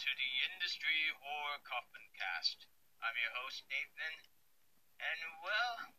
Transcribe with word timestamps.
to 0.00 0.16
the 0.16 0.32
Industry 0.48 1.12
Horror 1.20 1.60
Coffin 1.60 2.08
Cast. 2.16 2.64
I'm 3.04 3.12
your 3.20 3.36
host, 3.36 3.68
Nathan, 3.68 4.16
and 4.96 5.20
well, 5.44 5.92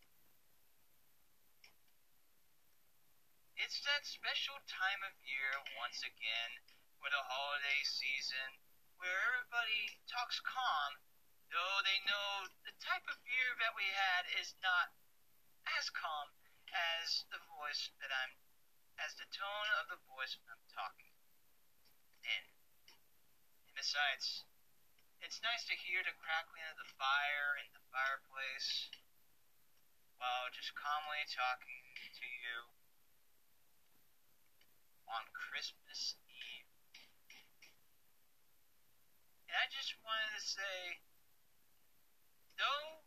it's 3.62 3.78
that 3.86 4.02
special 4.02 4.58
time 4.66 5.06
of 5.06 5.14
year 5.22 5.54
once 5.78 6.02
again 6.02 6.66
for 6.98 7.14
the 7.14 7.22
holiday 7.30 7.86
season 7.86 8.58
where 8.98 9.38
everybody 9.38 10.02
talks 10.10 10.42
calm, 10.42 10.98
though 11.54 11.86
they 11.86 12.02
know 12.10 12.50
the 12.66 12.74
type 12.82 13.06
of 13.06 13.22
year 13.22 13.54
that 13.62 13.78
we 13.78 13.86
had 13.86 14.26
is 14.42 14.58
not 14.66 14.98
as 15.78 15.94
calm 15.94 16.34
as 16.74 17.30
the 17.30 17.38
voice 17.54 17.94
that 18.02 18.10
I'm, 18.10 18.34
as 18.98 19.14
the 19.14 19.30
tone 19.30 19.70
of 19.78 19.94
the 19.94 20.02
voice 20.10 20.42
I'm 20.50 20.66
talking 20.74 21.14
in. 22.26 22.61
Besides, 23.82 24.46
it's 25.26 25.42
nice 25.42 25.66
to 25.66 25.74
hear 25.74 26.06
the 26.06 26.14
crackling 26.22 26.62
of 26.70 26.78
the 26.78 26.86
fire 27.02 27.58
in 27.58 27.66
the 27.74 27.82
fireplace 27.90 28.94
while 30.22 30.54
just 30.54 30.78
calmly 30.78 31.26
talking 31.26 31.98
to 31.98 32.30
you 32.30 32.78
on 35.10 35.26
Christmas 35.34 36.14
Eve. 36.30 36.70
And 39.50 39.58
I 39.58 39.66
just 39.74 39.98
wanted 40.06 40.30
to 40.38 40.46
say, 40.46 41.02
though 42.62 43.02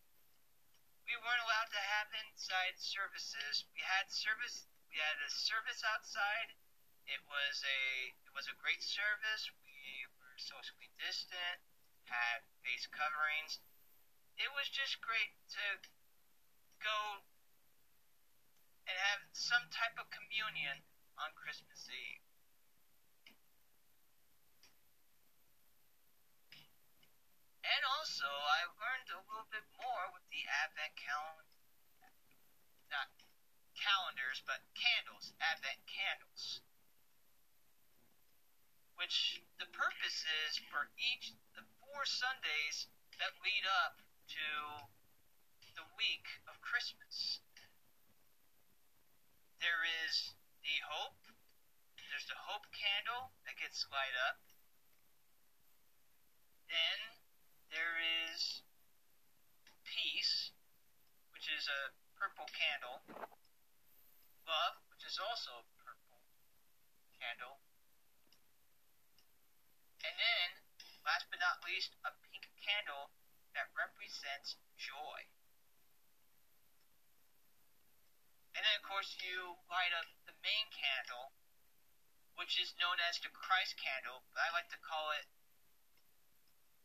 we 1.06 1.14
weren't 1.22 1.46
allowed 1.46 1.70
to 1.70 1.82
have 2.02 2.10
inside 2.18 2.82
services, 2.82 3.62
we 3.70 3.78
had 3.86 4.10
service. 4.10 4.66
We 4.90 4.98
had 4.98 5.22
a 5.22 5.30
service 5.30 5.86
outside. 5.86 6.58
It 7.06 7.22
was 7.30 7.62
a 7.62 8.10
it 8.26 8.34
was 8.34 8.50
a 8.50 8.58
great 8.58 8.82
service 8.82 9.54
socially 10.36 10.90
distant, 10.98 11.60
had 12.06 12.44
face 12.62 12.86
coverings. 12.90 13.58
It 14.36 14.50
was 14.50 14.68
just 14.68 15.00
great 15.00 15.32
to 15.54 15.78
go 16.82 17.22
and 18.84 18.96
have 18.98 19.24
some 19.32 19.70
type 19.70 19.96
of 19.96 20.10
communion 20.10 20.84
on 21.16 21.32
Christmas 21.38 21.86
Eve. 21.88 22.22
And 27.64 27.82
also, 27.86 28.28
I 28.28 28.68
learned 28.76 29.08
a 29.08 29.24
little 29.24 29.48
bit 29.48 29.64
more 29.80 30.12
with 30.12 30.26
the 30.28 30.44
Advent 30.44 30.94
calendar. 31.00 31.48
Not 32.92 33.08
calendars, 33.72 34.44
but 34.44 34.60
candles, 34.76 35.32
Advent 35.40 35.80
candles 35.88 36.60
which 38.96 39.43
the 39.58 39.70
purpose 39.70 40.26
is 40.46 40.58
for 40.70 40.90
each 40.98 41.34
the 41.54 41.62
four 41.78 42.02
Sundays 42.04 42.90
that 43.18 43.38
lead 43.42 43.66
up 43.86 44.02
to 44.26 44.46
the 45.78 45.86
week 45.98 46.26
of 46.50 46.58
Christmas. 46.62 47.42
There 49.58 49.82
is 50.06 50.34
the 50.62 50.76
hope. 50.86 51.18
There's 51.98 52.26
the 52.30 52.38
hope 52.38 52.66
candle 52.70 53.34
that 53.46 53.58
gets 53.58 53.86
light 53.90 54.14
up. 54.28 54.38
Then 56.70 56.98
there 57.70 57.98
is 57.98 58.62
peace, 59.82 60.54
which 61.34 61.50
is 61.50 61.66
a 61.66 61.90
purple 62.18 62.46
candle. 62.54 63.02
Love, 64.46 64.76
which 64.90 65.02
is 65.02 65.18
also 65.18 65.62
a 65.62 65.66
purple 65.82 66.22
candle. 67.18 67.63
And 70.04 70.14
then, 70.20 70.48
last 71.00 71.26
but 71.32 71.40
not 71.40 71.64
least, 71.64 71.96
a 72.04 72.12
pink 72.28 72.44
candle 72.60 73.10
that 73.56 73.72
represents 73.72 74.60
joy. 74.76 75.24
And 78.54 78.62
then, 78.62 78.76
of 78.78 78.84
course, 78.86 79.16
you 79.18 79.58
light 79.66 79.96
up 79.96 80.06
the 80.28 80.36
main 80.44 80.68
candle, 80.70 81.32
which 82.36 82.60
is 82.60 82.76
known 82.78 83.00
as 83.00 83.18
the 83.18 83.32
Christ 83.32 83.80
candle, 83.80 84.22
but 84.30 84.44
I 84.44 84.52
like 84.52 84.70
to 84.70 84.78
call 84.78 85.10
it 85.16 85.26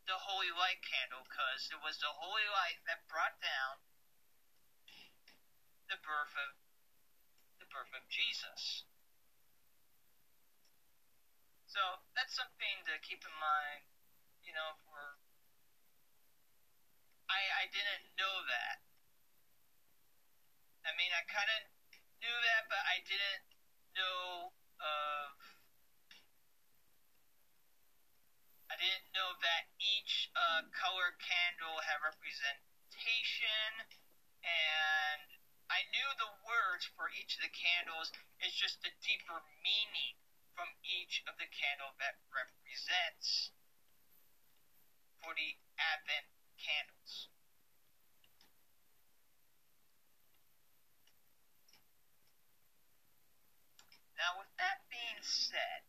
the 0.10 0.18
Holy 0.26 0.50
Light 0.50 0.82
candle 0.82 1.22
because 1.22 1.70
it 1.70 1.78
was 1.78 2.02
the 2.02 2.10
Holy 2.10 2.48
Light 2.50 2.82
that 2.90 3.06
brought 3.06 3.38
down 3.38 3.78
the 5.86 6.02
birth 6.02 6.34
of 6.34 6.58
the 7.62 7.70
birth 7.70 7.94
of 7.94 8.02
Jesus. 8.10 8.90
So 11.70 12.02
that's 12.18 12.34
something 12.34 12.82
to 12.90 12.98
keep 13.06 13.22
in 13.22 13.36
mind, 13.38 13.86
you 14.42 14.50
know, 14.58 14.74
for 14.90 15.22
I 17.30 17.46
I 17.62 17.64
didn't 17.70 18.10
know 18.18 18.42
that. 18.50 18.82
I 20.82 20.98
mean, 20.98 21.14
I 21.14 21.22
kind 21.30 21.46
of 21.46 21.70
knew 22.26 22.34
that, 22.34 22.66
but 22.74 22.82
I 22.90 23.06
didn't 23.06 23.46
know 23.94 24.50
of 24.82 25.38
I 28.74 28.76
didn't 28.82 29.14
know 29.14 29.38
that 29.38 29.70
each 29.78 30.34
uh, 30.34 30.66
color 30.74 31.14
candle 31.22 31.86
had 31.86 32.02
representation, 32.02 33.86
and 34.42 35.38
I 35.70 35.86
knew 35.94 36.10
the 36.18 36.34
words 36.50 36.90
for 36.98 37.14
each 37.14 37.38
of 37.38 37.46
the 37.46 37.54
candles. 37.54 38.10
It's 38.42 38.58
just 38.58 38.82
a 38.82 38.92
deeper 39.06 39.38
meaning 39.62 40.18
from 40.60 40.76
each 40.84 41.24
of 41.24 41.40
the 41.40 41.48
candle 41.48 41.96
that 42.04 42.20
represents 42.36 43.56
for 45.24 45.32
the 45.32 45.56
Advent 45.80 46.28
candles. 46.60 47.32
Now, 54.20 54.36
with 54.36 54.52
that 54.60 54.84
being 54.92 55.24
said, 55.24 55.88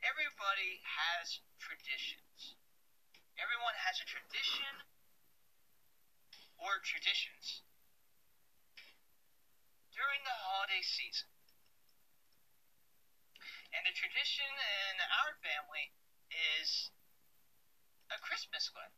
everybody 0.00 0.80
has 0.88 1.44
traditions. 1.60 2.56
Everyone 3.36 3.76
has 3.76 4.00
a 4.00 4.08
tradition 4.08 4.88
or 6.56 6.80
traditions 6.80 7.60
during 9.92 10.24
the 10.24 10.32
holiday 10.32 10.80
season. 10.80 11.28
And 13.72 13.84
the 13.84 13.92
tradition 13.92 14.48
in 14.48 14.94
our 15.00 15.36
family 15.44 15.92
is 16.32 16.90
a 18.08 18.18
Christmas 18.20 18.72
one. 18.72 18.92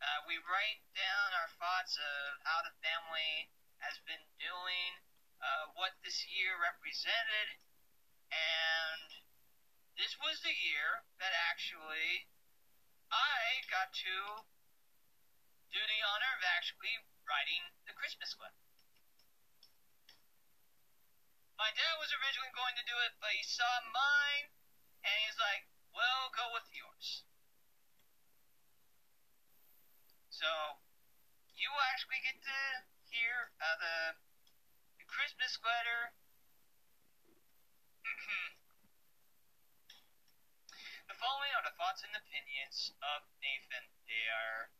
Uh, 0.00 0.24
we 0.24 0.40
write 0.40 0.80
down 0.96 1.28
our 1.36 1.50
thoughts 1.60 1.98
of 1.98 2.40
how 2.46 2.62
the 2.64 2.72
family 2.80 3.50
has 3.82 4.00
been 4.06 4.24
doing, 4.40 4.90
uh, 5.42 5.74
what 5.76 5.98
this 6.00 6.24
year 6.30 6.56
represented, 6.56 7.60
and 8.32 9.10
this 9.98 10.16
was 10.22 10.40
the 10.40 10.54
year 10.54 11.04
that 11.18 11.34
actually 11.50 12.30
I 13.10 13.66
got 13.68 13.92
to 14.06 14.46
do 15.74 15.80
the 15.82 16.00
honor 16.00 16.32
of 16.38 16.42
actually 16.46 16.94
writing 17.26 17.74
the 17.84 17.92
Christmas 17.92 18.32
letter. 18.38 18.69
My 21.60 21.68
dad 21.76 22.00
was 22.00 22.08
originally 22.08 22.56
going 22.56 22.72
to 22.80 22.88
do 22.88 22.96
it, 23.04 23.20
but 23.20 23.36
he 23.36 23.44
saw 23.44 23.68
mine, 23.92 24.48
and 25.04 25.12
he's 25.28 25.36
like, 25.36 25.68
well, 25.92 26.32
go 26.32 26.56
with 26.56 26.64
yours. 26.72 27.28
So, 30.32 30.48
you 31.52 31.68
actually 31.92 32.24
get 32.24 32.40
to 32.40 32.88
hear 33.12 33.52
uh, 33.60 33.76
the, 33.76 34.16
the 35.04 35.06
Christmas 35.12 35.60
letter. 35.60 36.16
the 41.12 41.16
following 41.20 41.52
are 41.60 41.64
the 41.68 41.76
thoughts 41.76 42.00
and 42.08 42.16
opinions 42.16 42.96
of 43.04 43.28
Nathan. 43.44 43.84
They 44.08 44.24
are 44.32 44.72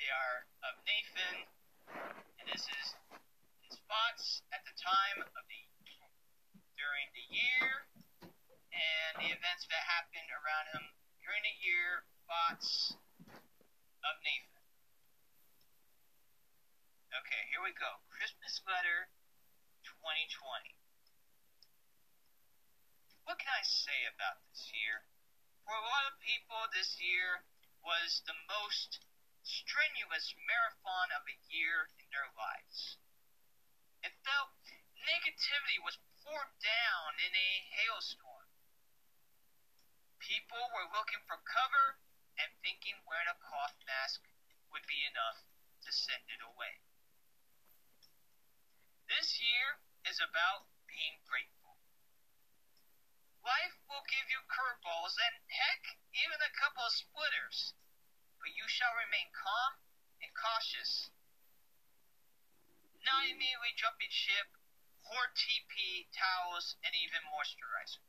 they 0.00 0.08
are 0.08 0.48
of 0.64 0.80
Nathan, 0.88 1.44
and 2.40 2.48
this 2.48 2.72
is 2.72 2.96
his 3.68 3.76
thoughts 3.84 4.40
at 4.48 4.64
the 4.64 4.72
time 4.80 5.28
of 5.28 5.44
the 5.44 5.73
during 6.74 7.06
the 7.14 7.26
year 7.30 7.86
and 8.74 9.12
the 9.22 9.30
events 9.30 9.64
that 9.70 9.82
happened 9.86 10.30
around 10.30 10.66
him 10.74 10.84
during 11.22 11.42
the 11.46 11.56
year, 11.62 12.04
thoughts 12.26 12.94
of 14.02 14.14
Nathan. 14.26 14.62
Okay, 17.14 17.42
here 17.54 17.62
we 17.62 17.70
go. 17.72 18.02
Christmas 18.10 18.58
letter 18.66 19.08
2020. 19.86 20.74
What 23.24 23.40
can 23.40 23.48
I 23.54 23.64
say 23.64 24.04
about 24.10 24.42
this 24.50 24.68
year? 24.74 25.06
For 25.64 25.72
a 25.72 25.86
lot 25.86 26.10
of 26.10 26.20
people, 26.20 26.60
this 26.74 27.00
year 27.00 27.46
was 27.80 28.20
the 28.28 28.36
most 28.50 29.00
strenuous 29.44 30.32
marathon 30.44 31.08
of 31.16 31.24
a 31.24 31.36
year 31.48 31.88
in 31.96 32.04
their 32.12 32.28
lives. 32.36 33.00
It 34.04 34.12
felt 34.24 34.52
negativity 35.04 35.80
was 35.80 35.96
poured 36.24 36.56
down 36.64 37.20
in 37.20 37.32
a 37.36 37.50
hailstorm. 37.76 38.48
People 40.18 40.72
were 40.72 40.84
were 40.84 40.92
looking 40.92 41.24
for 41.24 41.40
cover 41.48 41.96
and 42.36 42.52
thinking 42.60 43.00
wearing 43.08 43.30
a 43.30 43.40
cloth 43.40 43.72
mask 43.88 44.20
would 44.68 44.84
be 44.84 45.00
enough 45.08 45.40
to 45.80 45.90
send 45.92 46.28
it 46.28 46.44
away. 46.44 46.84
This 49.08 49.40
year 49.40 49.80
is 50.04 50.20
about 50.20 50.68
being 50.84 51.24
grateful. 51.24 51.80
Life 53.40 53.76
will 53.88 54.04
give 54.08 54.28
you 54.28 54.40
curveballs 54.48 55.16
and, 55.20 55.36
heck, 55.48 56.00
even 56.16 56.40
a 56.40 56.56
couple 56.56 56.84
of 56.84 56.92
splitters, 56.92 57.76
but 58.40 58.52
you 58.52 58.64
shall 58.68 58.92
remain 58.96 59.28
calm 59.32 59.80
and 60.20 60.32
cautious. 60.32 61.12
Not 63.04 63.28
immediately 63.28 63.76
jumping 63.76 64.08
ship, 64.08 64.53
hoard 65.04 65.36
TP, 65.36 66.08
towels, 66.12 66.76
and 66.80 66.96
even 66.96 67.20
moisturizer. 67.28 68.04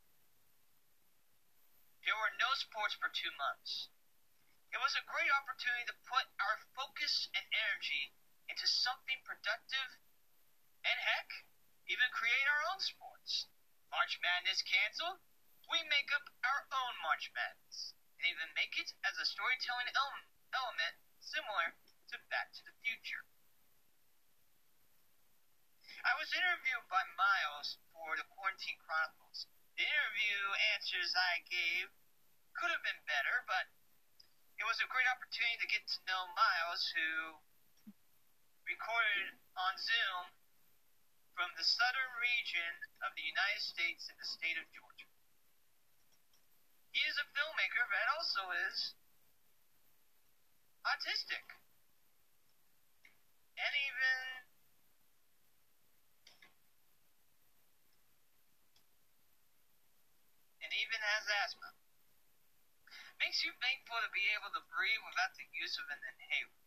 There 2.04 2.16
were 2.16 2.34
no 2.40 2.54
sports 2.56 2.94
for 2.96 3.10
two 3.12 3.32
months. 3.36 3.88
It 4.72 4.78
was 4.80 4.96
a 4.96 5.04
great 5.04 5.30
opportunity 5.30 5.84
to 5.90 6.04
put 6.08 6.26
our 6.40 6.56
focus 6.72 7.28
and 7.34 7.44
energy 7.52 8.14
into 8.48 8.66
something 8.66 9.20
productive 9.26 9.98
and 10.86 10.98
heck, 11.02 11.44
even 11.90 12.08
create 12.14 12.46
our 12.46 12.62
own 12.72 12.80
sports. 12.80 13.46
March 13.90 14.18
Madness 14.22 14.62
canceled, 14.62 15.18
we 15.68 15.82
make 15.90 16.14
up 16.14 16.30
our 16.46 16.66
own 16.70 16.94
March 17.02 17.30
Madness 17.34 17.92
and 18.18 18.26
even 18.30 18.54
make 18.54 18.78
it 18.78 18.94
as 19.02 19.18
a 19.18 19.26
storytelling 19.26 19.90
element 19.92 20.96
similar 21.20 21.74
to 22.08 22.22
Back 22.30 22.54
to 22.54 22.62
the 22.62 22.76
Future. 22.80 23.26
I 26.06 26.14
was 26.14 26.30
interviewed 26.30 26.86
by 26.86 27.02
Miles 27.18 27.82
for 27.90 28.14
the 28.14 28.22
Quarantine 28.30 28.78
Chronicles. 28.78 29.50
The 29.74 29.82
interview 29.82 30.38
answers 30.78 31.10
I 31.18 31.42
gave 31.50 31.90
could 32.54 32.70
have 32.70 32.86
been 32.86 33.02
better, 33.10 33.42
but 33.50 33.66
it 34.54 34.62
was 34.70 34.78
a 34.78 34.86
great 34.86 35.10
opportunity 35.10 35.58
to 35.58 35.66
get 35.66 35.82
to 35.82 35.98
know 36.06 36.30
Miles, 36.38 36.86
who 36.94 37.42
recorded 38.70 39.34
on 39.58 39.74
Zoom 39.82 40.30
from 41.34 41.50
the 41.58 41.66
southern 41.66 42.12
region 42.22 42.86
of 43.02 43.10
the 43.18 43.26
United 43.26 43.66
States 43.66 44.06
in 44.06 44.14
the 44.14 44.30
state 44.30 44.54
of 44.62 44.66
Georgia. 44.70 45.10
He 46.94 47.02
is 47.02 47.18
a 47.18 47.26
filmmaker, 47.34 47.82
but 47.90 48.06
also 48.14 48.54
is 48.54 48.94
autistic. 50.86 51.50
And 53.58 53.74
even 53.74 54.46
and 60.66 60.74
even 60.82 60.95
has 61.06 61.30
asthma. 61.30 61.70
Makes 63.22 63.46
you 63.46 63.54
thankful 63.62 64.02
to 64.02 64.10
be 64.10 64.26
able 64.34 64.50
to 64.52 64.66
breathe 64.66 65.06
without 65.06 65.38
the 65.38 65.46
use 65.54 65.78
of 65.78 65.86
an 65.88 66.02
inhaler. 66.02 66.60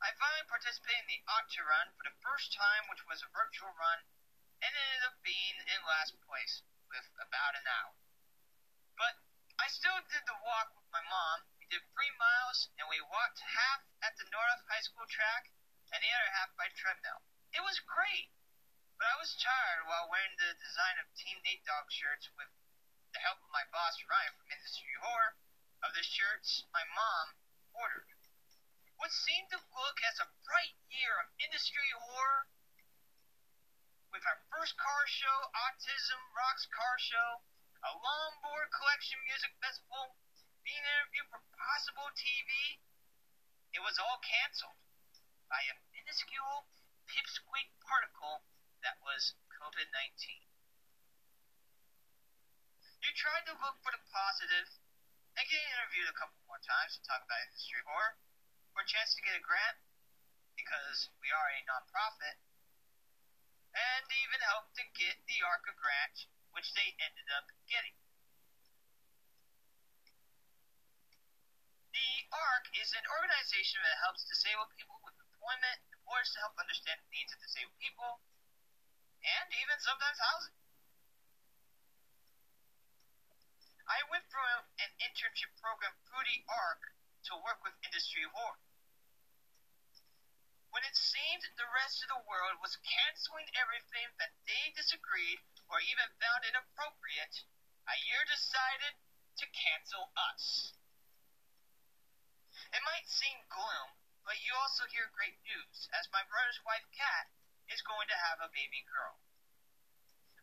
I 0.00 0.16
finally 0.16 0.48
participated 0.48 1.08
in 1.08 1.12
the 1.12 1.24
Octa 1.28 1.64
Run 1.64 1.92
for 1.96 2.04
the 2.04 2.20
first 2.20 2.52
time, 2.52 2.88
which 2.88 3.04
was 3.08 3.20
a 3.24 3.32
virtual 3.36 3.72
run, 3.76 4.04
and 4.60 4.72
ended 4.72 5.04
up 5.08 5.20
being 5.24 5.60
in 5.64 5.80
last 5.84 6.16
place 6.24 6.64
with 6.88 7.08
about 7.20 7.56
an 7.56 7.68
hour. 7.68 7.96
But 8.96 9.16
I 9.60 9.68
still 9.68 10.00
did 10.08 10.24
the 10.24 10.40
walk 10.40 10.72
with 10.76 10.88
my 10.92 11.04
mom. 11.04 11.48
We 11.56 11.68
did 11.68 11.84
three 11.92 12.12
miles, 12.16 12.68
and 12.80 12.88
we 12.88 13.00
walked 13.00 13.40
half 13.40 13.84
at 14.00 14.16
the 14.16 14.28
North 14.32 14.64
High 14.68 14.84
School 14.84 15.08
track 15.08 15.52
and 15.92 16.00
the 16.00 16.12
other 16.12 16.30
half 16.36 16.52
by 16.56 16.68
treadmill. 16.72 17.20
It 17.52 17.64
was 17.64 17.82
great, 17.82 18.30
but 18.96 19.10
I 19.10 19.18
was 19.18 19.36
tired 19.36 19.84
while 19.88 20.08
wearing 20.08 20.36
the 20.36 20.54
design 20.60 20.96
of 21.02 21.12
Team 21.18 21.40
Nate 21.42 21.64
Dog 21.64 21.90
shirts 21.90 22.30
with 22.38 22.48
the 23.12 23.22
help 23.22 23.42
of 23.42 23.50
my 23.50 23.66
boss 23.74 23.98
Ryan 24.06 24.34
from 24.38 24.48
Industry 24.50 24.94
Horror 25.02 25.34
of 25.82 25.90
the 25.94 26.04
shirts 26.04 26.66
my 26.72 26.84
mom 26.94 27.34
ordered 27.74 28.10
what 29.00 29.08
seemed 29.16 29.48
to 29.48 29.56
look 29.72 29.96
as 30.04 30.20
a 30.20 30.28
bright 30.44 30.76
year 30.92 31.16
of 31.24 31.32
industry 31.40 31.88
horror. 31.96 32.44
With 34.12 34.20
our 34.28 34.36
first 34.52 34.76
car 34.76 35.04
show, 35.08 35.48
Autism 35.56 36.20
Rocks 36.36 36.68
Car 36.68 37.00
Show, 37.00 37.40
a 37.80 37.96
longboard 37.96 38.68
collection 38.68 39.16
music 39.24 39.56
festival, 39.56 40.20
being 40.68 40.84
interviewed 40.84 41.32
for 41.32 41.40
possible 41.56 42.12
TV, 42.12 42.76
it 43.72 43.80
was 43.80 43.96
all 43.96 44.20
canceled 44.20 44.76
by 45.48 45.64
a 45.64 45.80
minuscule 45.96 46.68
pipsqueak 47.08 47.72
particle 47.80 48.44
that 48.84 49.00
was 49.00 49.32
COVID 49.48 49.88
19. 49.96 50.49
You 53.00 53.10
tried 53.16 53.48
to 53.48 53.56
look 53.64 53.80
for 53.80 53.92
the 53.92 54.02
positive 54.12 54.68
and 55.36 55.44
get 55.48 55.60
interviewed 55.72 56.12
a 56.12 56.16
couple 56.16 56.36
more 56.44 56.60
times 56.60 56.96
to 56.96 57.00
talk 57.08 57.24
about 57.24 57.40
industry 57.48 57.80
horror 57.88 58.20
for 58.76 58.84
a 58.84 58.88
chance 58.88 59.16
to 59.16 59.24
get 59.24 59.40
a 59.40 59.42
grant 59.42 59.80
because 60.52 61.08
we 61.24 61.32
are 61.32 61.48
a 61.56 61.64
nonprofit, 61.64 62.36
and 63.72 64.04
even 64.12 64.44
helped 64.44 64.76
to 64.76 64.84
get 64.92 65.16
the 65.24 65.40
ARCA 65.40 65.72
grant, 65.80 66.28
which 66.52 66.76
they 66.76 66.92
ended 67.00 67.24
up 67.32 67.48
getting. 67.64 67.96
The 71.96 72.28
ARC 72.28 72.68
is 72.76 72.92
an 72.92 73.08
organization 73.08 73.80
that 73.80 73.96
helps 74.04 74.28
disabled 74.28 74.76
people 74.76 75.00
with 75.00 75.16
employment 75.16 75.80
in 75.88 75.96
to 76.04 76.38
help 76.44 76.52
understand 76.60 77.00
the 77.00 77.10
needs 77.16 77.32
of 77.32 77.40
disabled 77.40 77.80
people, 77.80 78.20
and 79.24 79.48
even 79.56 79.80
sometimes 79.80 80.20
housing. 80.20 80.59
I 83.90 84.06
went 84.06 84.22
through 84.30 84.46
an 84.78 84.94
internship 85.02 85.50
program 85.58 85.98
through 86.06 86.22
the 86.22 86.46
ARC 86.46 86.94
to 87.26 87.42
work 87.42 87.58
with 87.66 87.74
industry 87.82 88.22
horror. 88.22 88.62
When 90.70 90.86
it 90.86 90.94
seemed 90.94 91.42
the 91.58 91.66
rest 91.74 91.98
of 92.06 92.14
the 92.14 92.22
world 92.22 92.62
was 92.62 92.78
canceling 92.86 93.50
everything 93.58 94.14
that 94.22 94.30
they 94.46 94.70
disagreed 94.78 95.42
or 95.66 95.82
even 95.82 96.06
found 96.22 96.46
inappropriate, 96.46 97.42
Ayer 97.90 98.22
decided 98.30 98.94
to 99.42 99.50
cancel 99.50 100.14
us. 100.14 100.78
It 102.70 102.86
might 102.86 103.10
seem 103.10 103.42
gloom, 103.50 103.98
but 104.22 104.38
you 104.46 104.54
also 104.54 104.86
hear 104.86 105.10
great 105.10 105.42
news, 105.42 105.90
as 105.90 106.06
my 106.14 106.22
brother's 106.30 106.62
wife, 106.62 106.86
Kat, 106.94 107.26
is 107.66 107.82
going 107.82 108.06
to 108.06 108.22
have 108.30 108.38
a 108.38 108.54
baby 108.54 108.86
girl. 108.86 109.18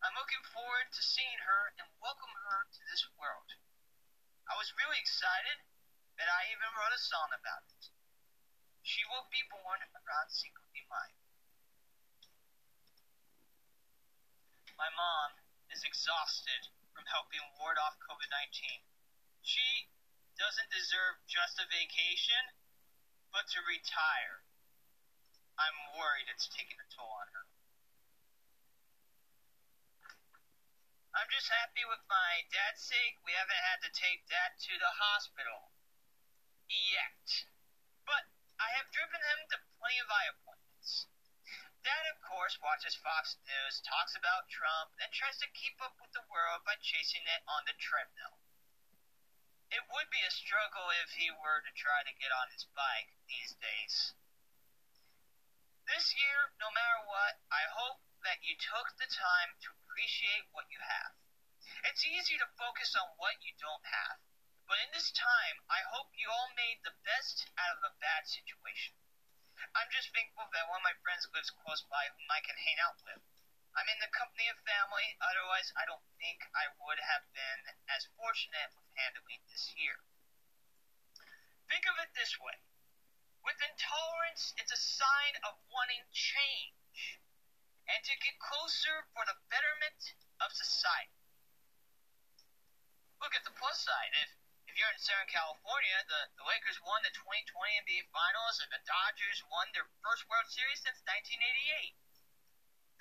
I'm 0.05 0.13
looking 0.13 0.45
forward 0.53 0.93
to 0.93 1.01
seeing 1.01 1.41
her 1.49 1.73
and 1.81 1.89
welcome 1.97 2.33
her 2.45 2.69
to 2.69 2.81
this 2.85 3.09
world. 3.17 3.49
I 4.45 4.53
was 4.53 4.77
really 4.77 5.01
excited 5.01 5.65
and 6.21 6.29
I 6.29 6.53
even 6.53 6.69
wrote 6.77 6.93
a 6.93 7.01
song 7.01 7.33
about 7.33 7.65
it. 7.65 7.89
She 8.85 9.01
will 9.09 9.25
be 9.33 9.41
born 9.49 9.81
around 9.81 10.29
de 10.31 10.81
Mayo. 10.85 11.17
My 14.77 14.93
mom 14.93 15.41
is 15.73 15.81
exhausted 15.81 16.69
from 16.93 17.09
helping 17.09 17.41
ward 17.57 17.81
off 17.81 17.97
COVID 17.97 18.29
19. 18.29 18.85
She 19.41 19.89
doesn't 20.37 20.69
deserve 20.69 21.17
just 21.25 21.57
a 21.57 21.65
vacation, 21.65 22.53
but 23.33 23.49
to 23.49 23.65
retire. 23.65 24.45
I'm 25.57 25.97
worried 25.97 26.29
it's 26.29 26.45
taking 26.45 26.77
a 26.77 26.87
toll 26.93 27.09
on 27.09 27.33
her. 27.33 27.49
I'm 31.27 31.35
just 31.35 31.51
happy 31.51 31.83
with 31.83 31.99
my 32.07 32.47
dad's 32.55 32.79
sake. 32.79 33.19
We 33.27 33.35
haven't 33.35 33.59
had 33.67 33.83
to 33.83 33.91
take 33.91 34.23
dad 34.31 34.55
to 34.63 34.79
the 34.79 34.95
hospital 34.95 35.75
yet. 36.71 37.43
But 38.07 38.31
I 38.55 38.71
have 38.79 38.87
driven 38.95 39.19
him 39.19 39.43
to 39.51 39.67
plenty 39.75 39.99
of 39.99 40.07
eye 40.07 40.31
appointments. 40.31 41.11
Dad, 41.83 42.07
of 42.15 42.23
course, 42.23 42.55
watches 42.63 42.95
Fox 42.95 43.35
News, 43.43 43.83
talks 43.83 44.15
about 44.15 44.47
Trump, 44.47 44.95
and 45.03 45.11
tries 45.11 45.35
to 45.43 45.51
keep 45.51 45.75
up 45.83 45.99
with 45.99 46.15
the 46.15 46.23
world 46.31 46.63
by 46.63 46.79
chasing 46.79 47.27
it 47.27 47.43
on 47.43 47.67
the 47.67 47.75
treadmill. 47.75 48.39
It 49.67 49.83
would 49.83 50.07
be 50.07 50.23
a 50.23 50.31
struggle 50.31 50.95
if 51.03 51.11
he 51.19 51.27
were 51.27 51.59
to 51.59 51.75
try 51.75 52.07
to 52.07 52.19
get 52.23 52.31
on 52.31 52.55
his 52.55 52.63
bike 52.71 53.11
these 53.27 53.51
days. 53.59 54.15
This 55.91 56.15
year, 56.15 56.55
no 56.55 56.71
matter 56.71 57.03
what, 57.03 57.43
I 57.51 57.67
hope 57.67 57.99
that 58.23 58.39
you 58.47 58.55
took 58.55 58.95
the 58.95 59.11
time 59.11 59.59
to 59.67 59.86
appreciate 59.97 60.45
what 60.53 60.69
you 60.69 60.77
have. 60.77 61.17
It's 61.89 62.05
easy 62.05 62.37
to 62.37 62.53
focus 62.53 62.93
on 62.93 63.17
what 63.17 63.41
you 63.41 63.49
don't 63.57 63.81
have. 63.81 64.21
But 64.69 64.77
in 64.85 64.93
this 64.93 65.09
time, 65.09 65.57
I 65.73 65.81
hope 65.89 66.13
you 66.13 66.29
all 66.29 66.53
made 66.53 66.85
the 66.85 66.93
best 67.01 67.49
out 67.57 67.81
of 67.81 67.81
a 67.81 67.97
bad 67.97 68.29
situation. 68.29 68.93
I'm 69.73 69.89
just 69.89 70.13
thankful 70.13 70.53
that 70.53 70.69
one 70.69 70.85
of 70.85 70.89
my 70.93 70.93
friends 71.01 71.25
lives 71.33 71.49
close 71.49 71.81
by 71.89 72.13
whom 72.13 72.29
I 72.29 72.45
can 72.45 72.61
hang 72.61 72.77
out 72.77 73.01
with. 73.09 73.25
I'm 73.73 73.89
in 73.89 73.97
the 73.97 74.13
company 74.13 74.45
of 74.53 74.61
family, 74.69 75.17
otherwise 75.17 75.73
I 75.73 75.89
don't 75.89 76.05
think 76.21 76.45
I 76.53 76.69
would 76.77 77.01
have 77.01 77.25
been 77.33 77.73
as 77.89 78.05
fortunate 78.13 78.77
with 78.77 78.85
handling 79.01 79.41
this 79.49 79.73
year. 79.81 79.97
Think 81.73 81.89
of 81.89 81.97
it 82.05 82.13
this 82.13 82.37
way. 82.37 82.61
With 83.41 83.57
intolerance, 83.65 84.53
it's 84.61 84.69
a 84.69 84.77
sign 84.77 85.41
of 85.41 85.57
wanting 85.73 86.05
change 86.13 86.77
and 87.87 88.03
to 88.03 88.13
get 88.19 88.35
closer 88.39 89.07
for 89.15 89.23
the 89.23 89.37
betterment 89.47 90.15
of 90.43 90.51
society. 90.51 91.15
look 93.23 93.33
at 93.33 93.43
the 93.47 93.55
plus 93.55 93.81
side. 93.81 94.13
If 94.13 94.29
if 94.67 94.75
you're 94.75 94.91
in 94.93 94.99
Southern 94.99 95.31
California, 95.31 95.97
the, 96.05 96.21
the 96.37 96.45
Lakers 96.45 96.77
won 96.83 97.01
the 97.01 97.09
2020 97.09 97.49
NBA 97.81 98.13
Finals 98.13 98.59
and 98.61 98.69
the 98.69 98.83
Dodgers 98.85 99.41
won 99.49 99.71
their 99.73 99.87
first 100.03 100.27
World 100.29 100.45
Series 100.51 100.83
since 100.83 101.01
1988. 101.07 101.97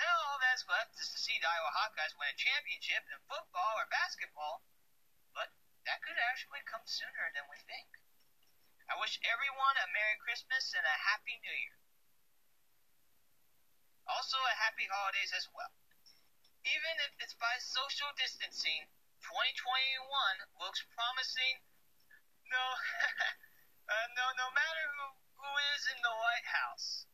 Now 0.00 0.14
all 0.30 0.38
that's 0.40 0.64
left 0.70 0.96
is 0.96 1.10
to 1.12 1.18
see 1.20 1.36
the 1.36 1.50
Iowa 1.50 1.74
Hawkeyes 1.74 2.16
win 2.16 2.32
a 2.32 2.38
championship 2.38 3.04
in 3.10 3.18
football 3.28 3.76
or 3.76 3.90
basketball, 3.92 4.64
but 5.36 5.52
that 5.84 6.00
could 6.00 6.16
actually 6.30 6.64
come 6.64 6.86
sooner 6.88 7.28
than 7.34 7.44
we 7.50 7.60
think. 7.68 7.88
I 8.88 8.96
wish 8.96 9.18
everyone 9.26 9.76
a 9.76 9.90
Merry 9.90 10.16
Christmas 10.22 10.72
and 10.72 10.86
a 10.86 10.96
Happy 11.12 11.36
New 11.42 11.52
Year. 11.52 11.76
Also, 14.06 14.38
a 14.38 14.54
Happy 14.62 14.86
Holidays 14.86 15.34
as 15.34 15.50
well. 15.50 15.75
Even 16.62 16.94
if 17.06 17.12
it's 17.18 17.34
by 17.34 17.58
social 17.58 18.10
distancing, 18.14 18.86
2021 19.22 20.46
looks 20.62 20.82
promising. 20.94 21.58
No, 22.46 22.64
uh, 23.90 24.06
no, 24.14 24.30
no 24.38 24.46
matter 24.54 24.84
who, 24.94 25.06
who 25.42 25.50
is 25.75 25.82
in 25.90 25.98
the 26.06 26.14
White 26.14 26.46
House. 26.46 27.06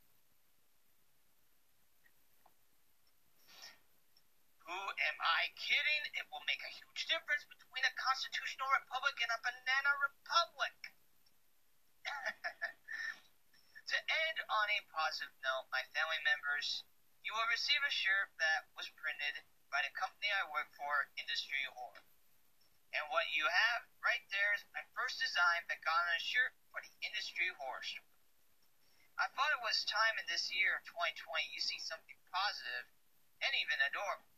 Who 4.69 4.77
am 4.77 5.17
I 5.21 5.53
kidding? 5.57 6.03
It 6.17 6.29
will 6.29 6.45
make 6.45 6.61
a 6.65 6.73
huge 6.73 7.09
difference 7.09 7.45
between 7.49 7.85
a 7.89 7.93
constitutional 7.97 8.69
republic 8.69 9.17
and 9.21 9.33
a 9.33 9.41
banana 9.41 9.93
republic. 9.97 10.77
to 13.93 13.97
end 13.97 14.39
on 14.49 14.67
a 14.73 14.81
positive 15.13 15.45
note, 15.45 15.69
my 15.69 15.85
family 15.93 16.17
members, 16.25 16.89
you 17.21 17.37
will 17.37 17.45
receive 17.53 17.85
a 17.85 17.93
shirt 17.93 18.33
that 18.41 18.65
was 18.73 18.89
printed 18.97 19.45
by 19.69 19.85
the 19.85 19.93
company 19.93 20.33
I 20.33 20.49
work 20.49 20.73
for, 20.73 21.13
Industry 21.21 21.69
Horror. 21.69 22.01
And 22.97 23.05
what 23.13 23.29
you 23.29 23.45
have 23.45 23.85
right 24.01 24.25
there 24.33 24.57
is 24.57 24.65
my 24.73 24.81
first 24.97 25.21
design 25.21 25.69
that 25.69 25.85
got 25.85 26.01
on 26.01 26.17
a 26.17 26.25
shirt 26.25 26.57
for 26.73 26.81
the 26.81 26.97
Industry 27.05 27.53
Store. 27.53 27.85
I 29.21 29.29
thought 29.37 29.53
it 29.53 29.61
was 29.61 29.85
time 29.85 30.17
in 30.17 30.25
this 30.33 30.49
year 30.49 30.81
of 30.81 30.89
2020 30.89 31.45
you 31.53 31.61
see 31.61 31.77
something 31.85 32.17
positive 32.33 32.89
and 33.45 33.53
even 33.53 33.85
adorable. 33.85 34.33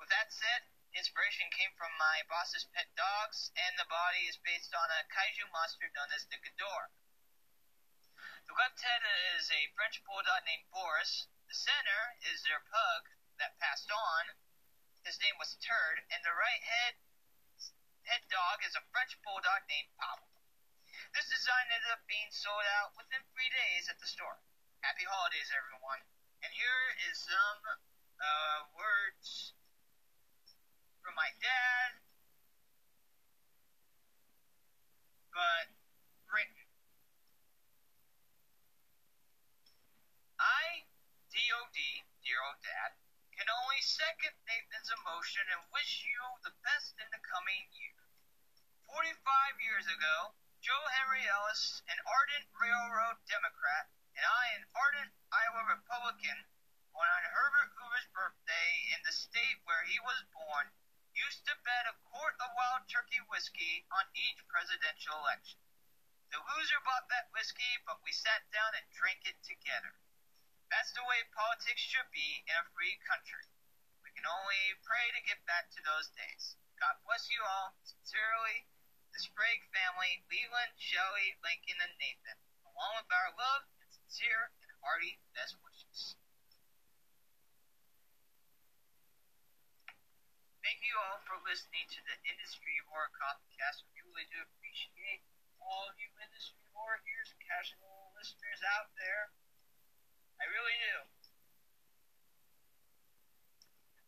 With 0.00 0.08
that 0.08 0.32
said, 0.32 0.64
inspiration 0.96 1.52
came 1.52 1.76
from 1.76 1.92
my 2.00 2.24
boss's 2.24 2.64
pet 2.72 2.88
dogs, 2.96 3.52
and 3.52 3.76
the 3.76 3.84
body 3.92 4.24
is 4.24 4.40
based 4.40 4.72
on 4.72 4.88
a 4.88 5.04
kaiju 5.12 5.44
monster 5.52 5.92
known 5.92 6.08
as 6.16 6.24
the 6.32 6.40
Ghidorah. 6.40 6.88
The 8.46 8.54
left 8.54 8.80
head 8.80 9.02
is 9.34 9.50
a 9.50 9.74
French 9.74 10.02
bulldog 10.06 10.46
named 10.46 10.70
Boris. 10.70 11.26
The 11.48 11.54
center 11.54 12.02
is 12.30 12.42
their 12.42 12.62
pug 12.62 13.10
that 13.38 13.58
passed 13.58 13.90
on, 13.90 14.34
his 15.06 15.22
name 15.22 15.38
was 15.38 15.54
Turd, 15.62 16.02
and 16.10 16.18
the 16.26 16.34
right 16.34 16.62
head 16.66 16.98
head 18.10 18.26
dog 18.26 18.62
is 18.66 18.74
a 18.74 18.82
French 18.90 19.14
bulldog 19.22 19.62
named 19.70 19.90
Pop. 19.98 20.18
This 21.14 21.30
design 21.30 21.70
ended 21.70 21.90
up 21.94 22.02
being 22.06 22.30
sold 22.30 22.66
out 22.78 22.90
within 22.98 23.22
three 23.30 23.50
days 23.50 23.86
at 23.86 23.98
the 24.02 24.06
store. 24.10 24.42
Happy 24.82 25.06
holidays, 25.06 25.50
everyone. 25.54 26.02
And 26.42 26.50
here 26.54 26.86
is 27.06 27.22
some 27.22 27.62
uh, 28.18 28.58
words 28.74 29.54
from 31.02 31.14
my 31.14 31.30
dad, 31.38 32.02
but 35.30 35.70
written. 36.30 36.65
I, 40.36 40.84
D.O.D., 41.32 41.78
dear 42.20 42.40
old 42.44 42.60
dad, 42.60 42.92
can 43.32 43.48
only 43.48 43.80
second 43.80 44.36
Nathan's 44.44 44.92
emotion 44.92 45.48
and 45.48 45.72
wish 45.72 46.04
you 46.04 46.20
the 46.44 46.52
best 46.60 46.92
in 47.00 47.08
the 47.08 47.24
coming 47.24 47.68
year. 47.72 48.00
45 48.88 49.16
years 49.64 49.88
ago, 49.88 50.36
Joe 50.60 50.84
Henry 51.00 51.24
Ellis, 51.24 51.80
an 51.88 51.96
ardent 52.04 52.48
railroad 52.52 53.16
Democrat, 53.24 53.88
and 54.12 54.24
I, 54.24 54.44
an 54.60 54.64
ardent 54.76 55.12
Iowa 55.32 55.64
Republican, 55.72 56.44
on 56.96 57.22
Herbert 57.32 57.72
Hoover's 57.76 58.08
birthday 58.12 58.92
in 58.92 59.00
the 59.04 59.12
state 59.12 59.60
where 59.64 59.84
he 59.84 60.00
was 60.00 60.24
born, 60.32 60.72
used 61.12 61.44
to 61.44 61.56
bet 61.64 61.88
a 61.88 61.96
quart 62.08 62.36
of 62.40 62.52
wild 62.56 62.88
turkey 62.88 63.20
whiskey 63.28 63.84
on 63.92 64.04
each 64.12 64.40
presidential 64.48 65.16
election. 65.20 65.60
The 66.32 66.40
loser 66.40 66.80
bought 66.84 67.08
that 67.08 67.32
whiskey, 67.32 67.80
but 67.84 68.04
we 68.04 68.12
sat 68.12 68.44
down 68.52 68.76
and 68.76 68.84
drank 68.92 69.24
it 69.24 69.40
together. 69.44 69.96
That's 70.70 70.90
the 70.92 71.06
way 71.06 71.22
politics 71.30 71.82
should 71.82 72.10
be 72.10 72.42
in 72.46 72.56
a 72.58 72.66
free 72.74 72.98
country. 73.06 73.46
We 74.02 74.10
can 74.10 74.26
only 74.26 74.74
pray 74.82 75.14
to 75.14 75.22
get 75.22 75.46
back 75.46 75.70
to 75.74 75.80
those 75.86 76.10
days. 76.14 76.58
God 76.82 76.98
bless 77.06 77.30
you 77.30 77.40
all. 77.40 77.78
Sincerely, 77.86 78.66
the 79.14 79.20
Sprague 79.22 79.64
family, 79.72 80.26
Leland, 80.28 80.74
Shelley, 80.76 81.38
Lincoln, 81.40 81.78
and 81.80 81.94
Nathan, 81.96 82.38
along 82.66 83.00
with 83.00 83.10
our 83.14 83.30
love 83.38 83.64
and 83.80 83.88
sincere 83.88 84.52
and 84.60 84.70
hearty 84.82 85.22
best 85.32 85.56
wishes. 85.62 86.18
Thank 90.66 90.82
you 90.82 90.98
all 90.98 91.22
for 91.24 91.38
listening 91.46 91.86
to 91.94 92.00
the 92.02 92.18
Industry 92.26 92.74
Horror 92.90 93.14
Copycast. 93.14 93.86
We 93.94 94.02
really 94.02 94.26
do 94.34 94.42
appreciate 94.42 95.22
all 95.62 95.94
you 95.94 96.10
industry 96.18 96.58
horror 96.74 97.00
ears, 97.06 97.30
casual 97.38 98.12
listeners 98.18 98.60
out 98.76 98.90
there. 98.98 99.30
I 100.36 100.44
really 100.52 100.76
do. 100.76 100.96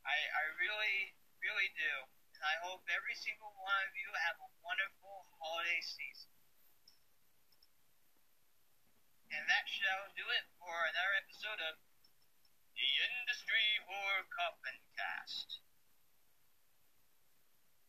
I, 0.04 0.16
I 0.16 0.44
really, 0.56 1.16
really 1.44 1.70
do. 1.76 1.94
And 2.37 2.44
I 2.44 2.56
hope 2.64 2.85
every 2.88 3.16
single 3.16 3.52
one 3.61 3.82
of 3.85 3.92
you 3.92 4.08
have 4.28 4.40
a 4.40 4.49
wonderful 4.64 5.28
holiday 5.37 5.82
season. 5.85 6.32
And 9.28 9.44
that 9.44 9.68
shall 9.68 10.08
do 10.16 10.25
it 10.32 10.49
for 10.56 10.73
another 10.88 11.12
episode 11.20 11.61
of 11.61 11.76
the 12.73 12.90
Industry 13.20 13.68
Horror 13.85 14.25
Coffin 14.32 14.80
Cast. 14.97 15.61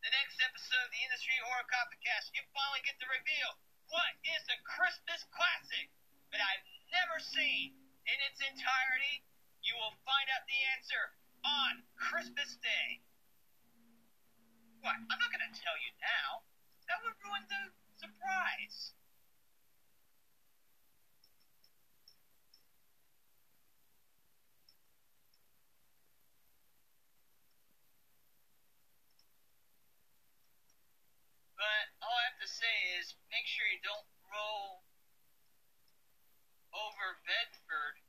The 0.03 0.11
next 0.11 0.39
episode 0.43 0.83
of 0.83 0.91
the 0.91 1.03
Industry 1.07 1.39
Horror 1.39 1.67
Coffin 1.71 1.99
Cast, 2.03 2.35
you 2.35 2.43
finally 2.51 2.83
get 2.83 2.99
to 2.99 3.07
reveal 3.07 3.55
what 3.87 4.11
is 4.27 4.43
a 4.51 4.59
Christmas 4.67 5.23
classic 5.31 5.87
that 6.35 6.43
I've 6.43 6.67
never 6.91 7.23
seen 7.23 7.78
in 8.09 8.17
its 8.25 8.41
entirety, 8.41 9.21
you 9.61 9.77
will 9.77 9.93
find 10.01 10.25
out 10.33 10.41
the 10.49 10.59
answer 10.73 11.13
on 11.45 11.85
Christmas 11.93 12.57
Day. 12.57 13.05
What? 14.81 14.95
I'm 14.95 15.19
not 15.19 15.29
going 15.29 15.45
to 15.45 15.55
tell 15.59 15.77
you 15.77 15.91
now. 16.01 16.41
That 16.89 17.03
would 17.05 17.13
ruin 17.21 17.45
the 17.45 17.69
surprise. 17.99 18.97
But 31.59 31.85
all 32.01 32.15
I 32.15 32.23
have 32.31 32.39
to 32.39 32.47
say 32.47 32.75
is 32.97 33.13
make 33.29 33.43
sure 33.43 33.67
you 33.67 33.83
don't 33.83 34.07
roll 34.31 34.81
over 36.71 37.19
Bedford 37.27 37.99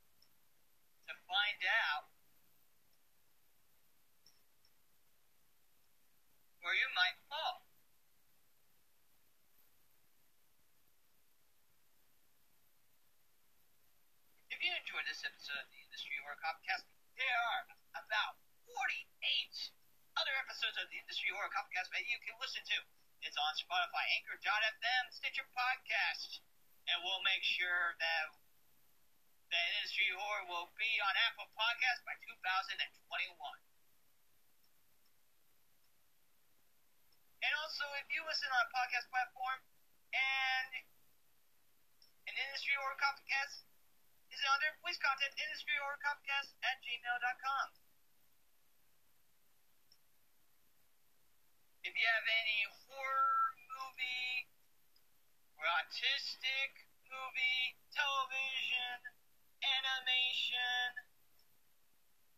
to 1.09 1.13
find 1.27 1.59
out 1.67 2.07
where 6.63 6.77
you 6.77 6.87
might 6.95 7.19
fall. 7.27 7.67
This 15.01 15.25
episode 15.25 15.57
of 15.57 15.65
the 15.73 15.81
Industry 15.81 16.13
Horror 16.21 16.37
Copcast, 16.45 16.85
there 17.17 17.41
are 17.57 17.61
about 17.97 18.37
48 18.69 19.01
other 20.13 20.29
episodes 20.37 20.77
of 20.77 20.85
the 20.93 21.01
Industry 21.01 21.33
Horror 21.33 21.49
Copcast 21.49 21.89
that 21.89 22.05
you 22.05 22.21
can 22.21 22.37
listen 22.37 22.61
to. 22.69 22.77
It's 23.25 23.33
on 23.33 23.49
Spotify, 23.57 24.05
Anchor.fm, 24.21 25.03
Stitcher 25.09 25.49
Podcast, 25.57 26.45
and 26.85 27.01
we'll 27.01 27.25
make 27.25 27.41
sure 27.41 27.97
that 27.97 28.29
that 29.49 29.67
Industry 29.81 30.05
Horror 30.13 30.45
will 30.45 30.69
be 30.77 31.01
on 31.01 31.13
Apple 31.33 31.49
Podcasts 31.57 32.05
by 32.05 32.13
2021. 32.21 32.77
And 37.41 37.53
also, 37.57 37.89
if 37.97 38.05
you 38.13 38.21
listen 38.29 38.53
on 38.53 38.69
a 38.69 38.69
podcast 38.69 39.09
platform 39.09 39.65
and 40.13 40.69
an 42.29 42.37
Industry 42.37 42.77
Horror 42.77 43.01
Copcast 43.01 43.65
is 44.31 44.39
an 44.39 44.47
author, 44.47 44.71
please 44.79 44.95
contact 45.03 45.35
industry 45.35 45.75
or 45.83 45.99
copcast 45.99 46.55
at 46.63 46.79
gmail.com. 46.79 47.67
If 51.83 51.91
you 51.91 52.05
have 52.05 52.27
any 52.29 52.61
horror 52.87 53.43
movie 53.75 54.47
or 55.59 55.65
autistic 55.83 56.71
movie, 57.09 57.75
television, 57.91 59.11
animation, 59.59 61.11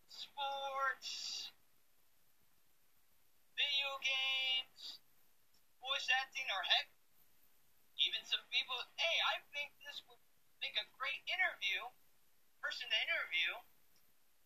sports, 0.09 1.51
video 3.53 3.91
games, 4.01 5.03
voice 5.77 6.09
acting, 6.09 6.49
or 6.49 6.63
heck, 6.65 6.89
even 8.01 8.25
some 8.25 8.41
people. 8.49 8.81
Hey, 8.97 9.17
I 9.29 9.45
think 9.53 9.77
this 9.85 10.01
would 10.09 10.22
Make 10.63 10.79
a 10.79 10.87
great 10.95 11.19
interview, 11.27 11.91
person 12.63 12.87
to 12.87 12.95
interview, 12.95 13.51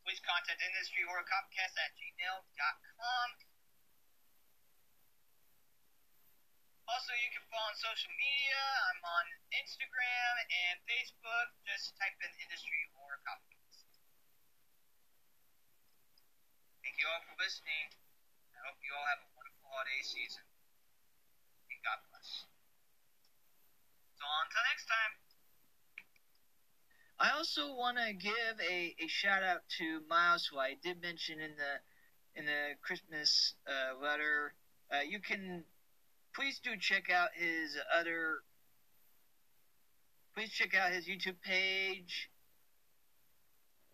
please 0.01 0.17
contact 0.25 0.57
industry 0.65 1.05
or 1.05 1.21
copcast 1.29 1.77
at 1.77 1.93
gmail.com. 1.93 3.27
Also, 6.89 7.13
you 7.21 7.29
can 7.29 7.45
follow 7.53 7.69
on 7.69 7.77
social 7.77 8.09
media. 8.17 8.57
I'm 8.89 9.03
on 9.05 9.25
Instagram 9.61 10.33
and 10.49 10.81
Facebook. 10.89 11.53
Just 11.69 11.93
type 12.01 12.17
in 12.25 12.33
industry 12.41 12.81
or 12.97 13.21
copcast. 13.21 13.85
Thank 16.81 16.97
you 16.97 17.05
all 17.13 17.21
for 17.29 17.37
listening. 17.37 17.93
I 18.57 18.65
hope 18.65 18.81
you 18.81 18.89
all 18.89 19.05
have 19.05 19.21
a 19.21 19.29
wonderful 19.37 19.69
holiday 19.69 20.01
season. 20.01 20.49
And 21.69 21.77
God 21.85 22.01
bless. 22.09 22.49
So, 24.17 24.25
until 24.25 24.65
next 24.65 24.89
time. 24.89 25.26
I 27.19 27.31
also 27.31 27.73
want 27.73 27.97
to 27.97 28.13
give 28.13 28.33
a, 28.69 28.95
a 29.03 29.07
shout 29.07 29.41
out 29.41 29.61
to 29.79 30.01
Miles, 30.07 30.45
who 30.45 30.59
I 30.59 30.75
did 30.83 31.01
mention 31.01 31.39
in 31.39 31.51
the 31.57 32.39
in 32.39 32.45
the 32.45 32.75
Christmas 32.83 33.55
uh, 33.67 33.99
letter. 33.99 34.53
Uh, 34.93 34.99
you 35.01 35.19
can 35.19 35.63
please 36.35 36.59
do 36.63 36.77
check 36.79 37.09
out 37.09 37.29
his 37.33 37.75
other. 37.97 38.43
Please 40.35 40.51
check 40.51 40.75
out 40.75 40.91
his 40.91 41.07
YouTube 41.07 41.41
page 41.41 42.29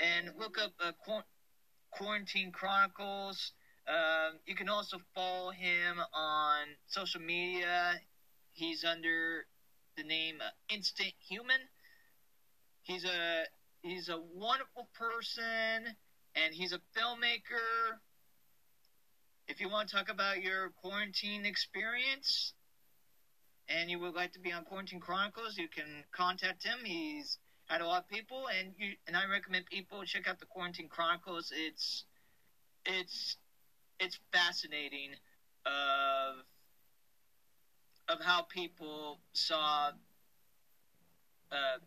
and 0.01 0.32
look 0.38 0.58
up 0.62 0.74
uh, 0.82 0.92
Quarantine 1.92 2.51
Chronicles. 2.51 3.53
Um, 3.88 4.39
you 4.46 4.56
can 4.56 4.68
also 4.68 4.98
follow 5.15 5.51
him 5.51 5.98
on 6.13 6.68
social 6.88 7.22
media. 7.22 8.01
He's 8.51 8.84
under 8.84 9.46
the 9.96 10.03
name 10.03 10.39
uh, 10.42 10.50
Instant 10.68 11.13
Human. 11.30 11.62
He's 12.84 13.06
a 13.06 13.44
he's 13.82 14.10
a 14.10 14.18
wonderful 14.18 14.88
person, 14.94 15.96
and 16.36 16.54
he's 16.54 16.74
a 16.74 16.80
filmmaker. 16.98 18.00
If 19.48 19.60
you 19.60 19.70
want 19.70 19.90
to 19.90 19.96
talk 19.96 20.10
about 20.10 20.42
your 20.42 20.70
quarantine 20.82 21.46
experience, 21.46 22.54
and 23.68 23.90
you 23.90 24.00
would 24.00 24.13
like 24.13 24.34
to 24.34 24.40
be 24.40 24.52
on 24.52 24.63
Quarantine 24.63 25.00
Chronicles, 25.00 25.58
you 25.58 25.68
can 25.68 26.04
contact 26.12 26.63
him. 26.63 26.80
He's 26.84 27.38
had 27.66 27.82
a 27.82 27.86
lot 27.86 28.04
of 28.04 28.08
people, 28.10 28.48
and 28.48 28.74
you 28.78 28.94
and 29.08 29.16
I 29.16 29.25
recommend 29.25 29.66
people 29.66 30.04
check 30.04 30.28
out 30.28 30.40
the 30.40 30.46
Quarantine 30.46 30.90
Chronicles. 30.90 31.52
It's 31.56 32.04
it's 32.86 33.38
it's 34.00 34.20
fascinating 34.32 35.16
of 35.66 36.44
of 38.10 38.20
how 38.22 38.42
people 38.42 39.20
saw 39.34 39.92
uh, 41.52 41.78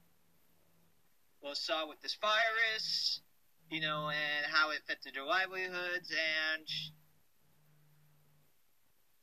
well 1.46 1.54
saw 1.54 1.86
with 1.88 2.00
this 2.02 2.18
virus, 2.20 3.20
you 3.70 3.80
know, 3.80 4.10
and 4.10 4.46
how 4.50 4.70
it 4.70 4.80
affected 4.82 5.14
their 5.14 5.24
livelihoods 5.24 6.10
and 6.10 6.66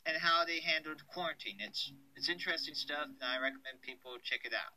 and 0.06 0.15
how 0.18 0.46
they 0.46 0.62
handled 0.62 1.06
quarantine. 1.08 1.58
It's 1.60 1.92
it's 2.15 2.30
interesting 2.30 2.75
stuff, 2.75 3.08
and 3.20 3.30
I 3.30 3.36
recommend 3.36 3.82
people 3.82 4.15
check 4.24 4.46
it 4.46 4.53
out. 4.53 4.72